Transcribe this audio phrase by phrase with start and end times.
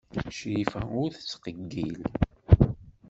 [0.35, 1.99] Crifa ur tettqeyyil.